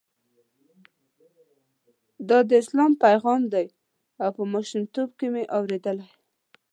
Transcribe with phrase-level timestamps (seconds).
[2.29, 3.67] دا د اسلام پیغام دی
[4.23, 6.09] او په ماشومتوب کې مې اورېدلی.